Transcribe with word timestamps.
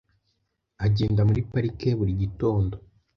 Agenda 0.85 1.21
muri 1.29 1.41
parike 1.51 1.89
buri 1.99 2.13
gitondo. 2.21 2.75